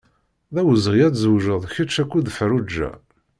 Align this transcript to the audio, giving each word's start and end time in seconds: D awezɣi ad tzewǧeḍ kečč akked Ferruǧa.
D 0.53 0.55
awezɣi 0.61 1.01
ad 1.07 1.13
tzewǧeḍ 1.15 1.63
kečč 1.73 1.95
akked 2.03 2.25
Ferruǧa. 2.37 2.89